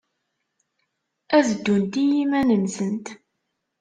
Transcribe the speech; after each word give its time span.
Ad 1.37 1.45
ddunt 1.51 1.93
i 2.03 2.05
yiman-nsent. 2.11 3.07